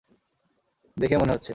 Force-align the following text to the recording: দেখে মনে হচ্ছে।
দেখে 0.97 1.15
মনে 1.17 1.33
হচ্ছে। 1.33 1.49